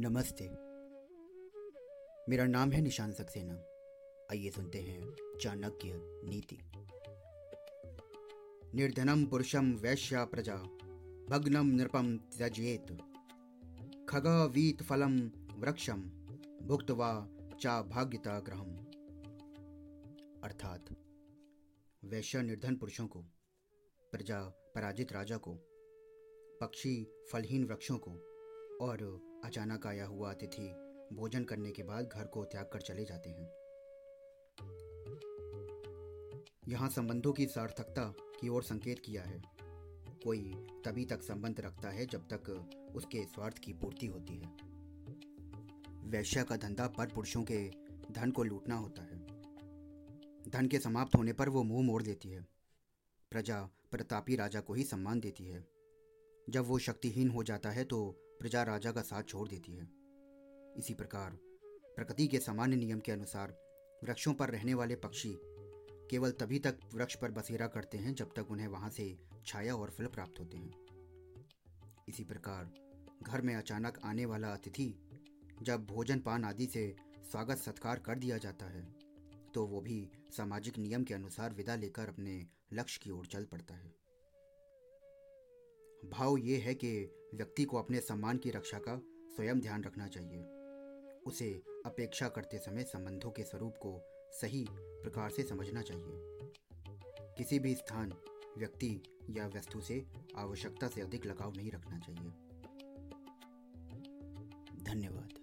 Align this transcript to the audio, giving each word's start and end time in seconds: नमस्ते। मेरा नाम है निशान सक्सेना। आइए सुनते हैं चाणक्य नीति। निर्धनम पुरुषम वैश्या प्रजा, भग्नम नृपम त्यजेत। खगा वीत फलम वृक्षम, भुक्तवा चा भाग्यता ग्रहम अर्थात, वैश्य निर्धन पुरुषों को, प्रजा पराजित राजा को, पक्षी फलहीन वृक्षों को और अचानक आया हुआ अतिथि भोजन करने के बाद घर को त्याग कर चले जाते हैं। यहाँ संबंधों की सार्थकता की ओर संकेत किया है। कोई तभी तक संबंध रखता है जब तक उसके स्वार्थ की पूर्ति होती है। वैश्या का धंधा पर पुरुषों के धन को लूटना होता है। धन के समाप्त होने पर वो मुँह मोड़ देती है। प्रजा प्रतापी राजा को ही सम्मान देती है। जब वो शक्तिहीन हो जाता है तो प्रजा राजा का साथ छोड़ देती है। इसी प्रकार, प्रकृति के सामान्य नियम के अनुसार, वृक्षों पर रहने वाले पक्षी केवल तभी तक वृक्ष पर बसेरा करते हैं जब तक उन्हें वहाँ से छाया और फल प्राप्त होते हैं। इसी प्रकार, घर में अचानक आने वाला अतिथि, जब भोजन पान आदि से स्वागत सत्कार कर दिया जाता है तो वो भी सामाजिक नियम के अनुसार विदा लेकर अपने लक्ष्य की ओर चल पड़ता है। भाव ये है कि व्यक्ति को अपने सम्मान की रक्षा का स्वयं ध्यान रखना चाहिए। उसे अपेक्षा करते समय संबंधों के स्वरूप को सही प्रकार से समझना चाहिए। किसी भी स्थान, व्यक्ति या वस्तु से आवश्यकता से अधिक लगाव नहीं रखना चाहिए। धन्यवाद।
नमस्ते। 0.00 0.44
मेरा 2.30 2.44
नाम 2.44 2.70
है 2.70 2.80
निशान 2.80 3.12
सक्सेना। 3.12 3.54
आइए 4.30 4.50
सुनते 4.50 4.78
हैं 4.78 5.14
चाणक्य 5.40 5.90
नीति। 6.24 6.58
निर्धनम 8.74 9.26
पुरुषम 9.26 9.72
वैश्या 9.72 10.24
प्रजा, 10.24 10.56
भग्नम 11.30 11.66
नृपम 11.66 12.16
त्यजेत। 12.16 12.86
खगा 14.08 14.44
वीत 14.44 14.82
फलम 14.82 15.18
वृक्षम, 15.58 16.00
भुक्तवा 16.62 17.28
चा 17.60 17.82
भाग्यता 17.82 18.40
ग्रहम 18.40 18.76
अर्थात, 20.44 20.84
वैश्य 22.04 22.42
निर्धन 22.42 22.76
पुरुषों 22.76 23.06
को, 23.06 23.22
प्रजा 24.12 24.42
पराजित 24.74 25.12
राजा 25.12 25.36
को, 25.36 25.54
पक्षी 26.60 27.26
फलहीन 27.32 27.64
वृक्षों 27.64 27.98
को 27.98 28.27
और 28.80 29.20
अचानक 29.44 29.86
आया 29.86 30.06
हुआ 30.06 30.30
अतिथि 30.30 30.68
भोजन 31.12 31.44
करने 31.44 31.70
के 31.70 31.82
बाद 31.82 32.08
घर 32.08 32.26
को 32.26 32.44
त्याग 32.44 32.70
कर 32.72 32.80
चले 32.80 33.04
जाते 33.04 33.30
हैं। 33.30 33.46
यहाँ 36.68 36.88
संबंधों 36.88 37.32
की 37.32 37.46
सार्थकता 37.46 38.14
की 38.40 38.48
ओर 38.48 38.62
संकेत 38.62 38.98
किया 38.98 39.22
है। 39.22 39.42
कोई 40.24 40.52
तभी 40.84 41.04
तक 41.04 41.22
संबंध 41.22 41.60
रखता 41.60 41.90
है 41.90 42.06
जब 42.06 42.20
तक 42.20 42.70
उसके 42.94 43.24
स्वार्थ 43.24 43.58
की 43.58 43.72
पूर्ति 43.72 44.06
होती 44.06 44.36
है। 44.36 44.56
वैश्या 46.04 46.42
का 46.42 46.56
धंधा 46.56 46.86
पर 46.86 47.06
पुरुषों 47.06 47.42
के 47.42 47.70
धन 48.12 48.30
को 48.30 48.44
लूटना 48.44 48.74
होता 48.74 49.02
है। 49.02 49.26
धन 50.48 50.68
के 50.70 50.78
समाप्त 50.78 51.14
होने 51.14 51.32
पर 51.32 51.48
वो 51.48 51.62
मुँह 51.62 51.86
मोड़ 51.86 52.02
देती 52.02 52.28
है। 52.28 52.46
प्रजा 53.30 53.62
प्रतापी 53.90 54.36
राजा 54.36 54.60
को 54.60 54.74
ही 54.74 54.84
सम्मान 54.84 55.20
देती 55.20 55.44
है। 55.44 55.68
जब 56.50 56.64
वो 56.64 56.78
शक्तिहीन 56.78 57.30
हो 57.30 57.42
जाता 57.42 57.70
है 57.70 57.84
तो 57.84 58.20
प्रजा 58.40 58.62
राजा 58.62 58.90
का 58.92 59.02
साथ 59.02 59.22
छोड़ 59.22 59.48
देती 59.48 59.72
है। 59.72 59.88
इसी 60.76 60.94
प्रकार, 60.94 61.38
प्रकृति 61.96 62.26
के 62.26 62.38
सामान्य 62.38 62.76
नियम 62.76 63.00
के 63.00 63.12
अनुसार, 63.12 63.56
वृक्षों 64.04 64.34
पर 64.34 64.50
रहने 64.50 64.74
वाले 64.74 64.96
पक्षी 64.96 65.34
केवल 66.10 66.30
तभी 66.30 66.58
तक 66.58 66.78
वृक्ष 66.94 67.14
पर 67.14 67.30
बसेरा 67.30 67.66
करते 67.66 67.98
हैं 67.98 68.14
जब 68.14 68.32
तक 68.36 68.50
उन्हें 68.50 68.68
वहाँ 68.68 68.90
से 68.90 69.16
छाया 69.46 69.74
और 69.74 69.90
फल 69.90 70.06
प्राप्त 70.06 70.40
होते 70.40 70.56
हैं। 70.56 70.72
इसी 72.08 72.24
प्रकार, 72.24 72.70
घर 73.22 73.40
में 73.40 73.54
अचानक 73.54 73.98
आने 74.04 74.24
वाला 74.26 74.52
अतिथि, 74.52 74.94
जब 75.62 75.86
भोजन 75.86 76.18
पान 76.20 76.44
आदि 76.44 76.66
से 76.66 76.94
स्वागत 77.30 77.58
सत्कार 77.58 77.98
कर 77.98 78.18
दिया 78.18 78.38
जाता 78.38 78.66
है 78.66 78.86
तो 79.54 79.64
वो 79.66 79.80
भी 79.80 80.10
सामाजिक 80.30 80.78
नियम 80.78 81.04
के 81.04 81.14
अनुसार 81.14 81.54
विदा 81.54 81.74
लेकर 81.74 82.08
अपने 82.08 82.34
लक्ष्य 82.72 83.00
की 83.02 83.10
ओर 83.10 83.26
चल 83.26 83.44
पड़ता 83.44 83.74
है। 83.74 83.92
भाव 86.10 86.36
ये 86.38 86.56
है 86.56 86.74
कि 86.74 86.90
व्यक्ति 87.34 87.64
को 87.64 87.76
अपने 87.76 88.00
सम्मान 88.00 88.38
की 88.38 88.50
रक्षा 88.50 88.78
का 88.78 89.02
स्वयं 89.06 89.60
ध्यान 89.60 89.84
रखना 89.84 90.08
चाहिए। 90.08 90.42
उसे 91.26 91.62
अपेक्षा 91.86 92.28
करते 92.28 92.58
समय 92.58 92.82
संबंधों 92.82 93.30
के 93.30 93.42
स्वरूप 93.42 93.74
को 93.76 94.00
सही 94.32 94.66
प्रकार 94.72 95.30
से 95.30 95.42
समझना 95.42 95.82
चाहिए। 95.82 96.38
किसी 97.38 97.58
भी 97.58 97.74
स्थान, 97.74 98.12
व्यक्ति 98.58 99.02
या 99.30 99.46
वस्तु 99.46 99.80
से 99.80 100.06
आवश्यकता 100.36 100.88
से 100.88 101.00
अधिक 101.00 101.26
लगाव 101.26 101.52
नहीं 101.56 101.70
रखना 101.70 101.98
चाहिए। 101.98 102.30
धन्यवाद। 104.82 105.37